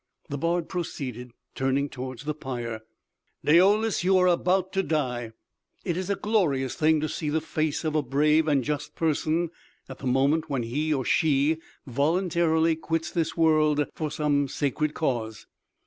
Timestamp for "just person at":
8.63-9.99